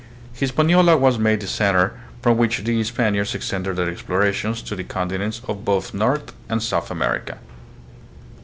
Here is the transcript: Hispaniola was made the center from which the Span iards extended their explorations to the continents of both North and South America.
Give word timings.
Hispaniola 0.33 0.97
was 0.97 1.19
made 1.19 1.41
the 1.41 1.47
center 1.47 1.93
from 2.23 2.35
which 2.35 2.63
the 2.63 2.83
Span 2.83 3.13
iards 3.13 3.35
extended 3.35 3.75
their 3.75 3.87
explorations 3.87 4.63
to 4.63 4.75
the 4.75 4.83
continents 4.83 5.43
of 5.47 5.63
both 5.63 5.93
North 5.93 6.33
and 6.49 6.63
South 6.63 6.89
America. 6.89 7.37